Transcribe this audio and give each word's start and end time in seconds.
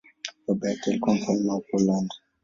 Baba 0.47 0.69
yake 0.69 0.89
alikuwa 0.91 1.15
mfalme 1.15 1.51
wa 1.51 1.59
Poland. 1.61 2.11